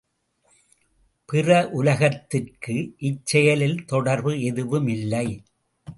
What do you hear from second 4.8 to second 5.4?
இல்லை.